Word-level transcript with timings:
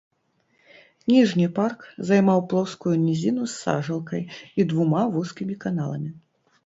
Ніжні 1.11 1.45
парк 1.59 1.79
займаў 2.09 2.39
плоскую 2.53 2.93
нізіну 3.05 3.43
з 3.51 3.55
сажалкай 3.63 4.23
і 4.63 4.67
двума 4.73 5.03
вузкімі 5.19 5.55
каналамі. 5.67 6.11